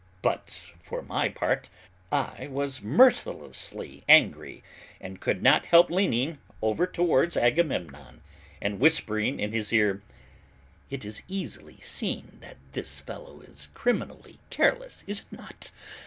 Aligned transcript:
But 0.23 0.59
for 0.79 1.03
my 1.03 1.29
part, 1.29 1.69
I 2.11 2.47
was 2.47 2.81
mercilessly 2.81 4.03
angry 4.09 4.63
and 4.99 5.19
could 5.21 5.43
not 5.43 5.67
help 5.67 5.91
leaning 5.91 6.39
over 6.59 6.87
towards 6.87 7.37
Agamemnon 7.37 8.21
and 8.59 8.79
whispering 8.79 9.39
in 9.39 9.51
his 9.51 9.71
ear, 9.71 10.01
"It 10.89 11.05
is 11.05 11.21
easily 11.27 11.79
seen 11.81 12.39
that 12.41 12.57
this 12.71 12.99
fellow 12.99 13.41
is 13.41 13.69
criminally 13.75 14.39
careless, 14.49 15.03
is 15.05 15.19
it 15.19 15.31
not? 15.37 15.69